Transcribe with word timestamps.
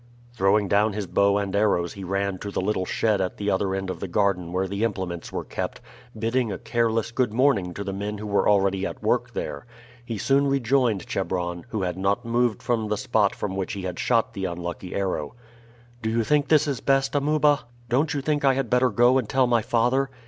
Throwing 0.33 0.67
down 0.67 0.93
his 0.93 1.05
bow 1.05 1.37
and 1.37 1.55
arrows 1.55 1.93
he 1.93 2.03
ran 2.03 2.39
to 2.39 2.49
the 2.49 2.59
little 2.59 2.87
shed 2.87 3.21
at 3.21 3.37
the 3.37 3.51
other 3.51 3.75
end 3.75 3.91
of 3.91 3.99
the 3.99 4.07
garden 4.07 4.51
where 4.51 4.67
the 4.67 4.83
implements 4.83 5.31
were 5.31 5.43
kept, 5.43 5.79
bidding 6.17 6.51
a 6.51 6.57
careless 6.57 7.11
good 7.11 7.31
morning 7.31 7.71
to 7.75 7.83
the 7.83 7.93
men 7.93 8.17
who 8.17 8.25
were 8.25 8.49
already 8.49 8.83
at 8.83 9.03
work 9.03 9.33
there. 9.33 9.67
He 10.03 10.17
soon 10.17 10.47
rejoined 10.47 11.05
Chebron, 11.05 11.65
who 11.69 11.83
had 11.83 11.99
not 11.99 12.25
moved 12.25 12.63
from 12.63 12.87
the 12.87 12.97
spot 12.97 13.35
from 13.35 13.55
which 13.55 13.73
he 13.73 13.83
had 13.83 13.99
shot 13.99 14.33
the 14.33 14.45
unlucky 14.45 14.95
arrow. 14.95 15.35
"Do 16.01 16.09
you 16.09 16.23
think 16.23 16.47
this 16.47 16.67
is 16.67 16.81
best, 16.81 17.13
Amuba? 17.13 17.65
Don't 17.87 18.15
you 18.15 18.21
think 18.21 18.43
I 18.43 18.55
had 18.55 18.71
better 18.71 18.89
go 18.89 19.19
and 19.19 19.29
tell 19.29 19.45
my 19.45 19.61
father?" 19.61 20.09